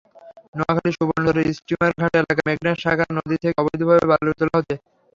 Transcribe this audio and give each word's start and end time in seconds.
নোয়াখালীর 0.57 0.95
সুবর্ণচরের 0.97 1.55
স্টিমারঘাট 1.57 2.13
এলাকায় 2.15 2.47
মেঘনার 2.47 2.81
শাখা 2.83 3.05
নদী 3.17 3.35
থেকে 3.41 3.57
অবৈধভাবে 3.61 4.05
বালু 4.11 4.31
তোলা 4.39 4.55
হচ্ছে। 4.57 4.75